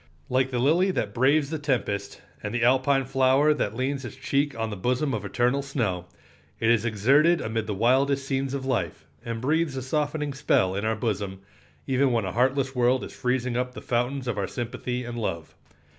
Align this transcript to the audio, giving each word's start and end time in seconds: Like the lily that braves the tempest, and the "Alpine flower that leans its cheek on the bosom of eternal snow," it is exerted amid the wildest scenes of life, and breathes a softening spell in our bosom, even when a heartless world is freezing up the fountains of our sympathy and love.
Like 0.29 0.49
the 0.49 0.57
lily 0.57 0.89
that 0.89 1.13
braves 1.13 1.51
the 1.51 1.59
tempest, 1.59 2.23
and 2.41 2.55
the 2.55 2.63
"Alpine 2.63 3.05
flower 3.05 3.53
that 3.53 3.75
leans 3.75 4.03
its 4.03 4.15
cheek 4.15 4.57
on 4.57 4.71
the 4.71 4.75
bosom 4.75 5.13
of 5.13 5.23
eternal 5.23 5.61
snow," 5.61 6.07
it 6.59 6.71
is 6.71 6.85
exerted 6.85 7.39
amid 7.39 7.67
the 7.67 7.75
wildest 7.75 8.25
scenes 8.27 8.55
of 8.55 8.65
life, 8.65 9.05
and 9.23 9.39
breathes 9.39 9.77
a 9.77 9.83
softening 9.83 10.33
spell 10.33 10.73
in 10.73 10.85
our 10.85 10.95
bosom, 10.95 11.41
even 11.85 12.11
when 12.11 12.25
a 12.25 12.31
heartless 12.31 12.73
world 12.73 13.03
is 13.03 13.13
freezing 13.13 13.55
up 13.55 13.75
the 13.75 13.79
fountains 13.81 14.27
of 14.27 14.39
our 14.39 14.47
sympathy 14.47 15.03
and 15.05 15.19
love. 15.19 15.53